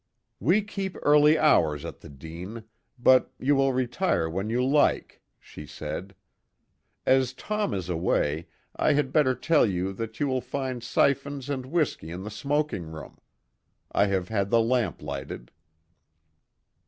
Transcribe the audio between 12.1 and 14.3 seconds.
the smoking room. I have